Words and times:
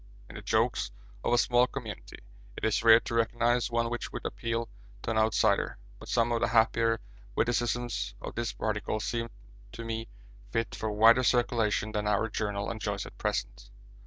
In 0.27 0.33
the 0.35 0.41
jokes 0.41 0.89
of 1.23 1.31
a 1.31 1.37
small 1.37 1.67
community 1.67 2.17
it 2.57 2.65
is 2.65 2.81
rare 2.81 2.99
to 3.01 3.13
recognise 3.13 3.69
one 3.69 3.91
which 3.91 4.11
would 4.11 4.25
appeal 4.25 4.67
to 5.03 5.11
an 5.11 5.17
outsider, 5.19 5.77
but 5.99 6.09
some 6.09 6.31
of 6.31 6.41
the 6.41 6.47
happier 6.47 6.99
witticisms 7.35 8.15
of 8.19 8.33
this 8.33 8.55
article 8.59 8.99
seem 8.99 9.29
to 9.73 9.85
me 9.85 10.07
fit 10.49 10.73
for 10.73 10.89
wider 10.91 11.21
circulation 11.23 11.91
than 11.91 12.07
our 12.07 12.29
journal 12.29 12.71
enjoys 12.71 13.05
at 13.05 13.15
present. 13.19 13.69